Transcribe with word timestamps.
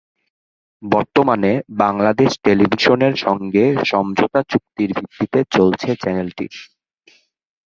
বর্তমানে 0.83 1.51
বাংলাদেশ 1.81 2.31
টেলিভিশনের 2.43 3.13
সঙ্গে 3.25 3.63
সমঝোতা 3.85 4.41
চুক্তির 4.49 4.89
ভিত্তিতে 4.97 5.39
চলছে 5.51 5.89
চ্যানেলটি। 5.95 6.45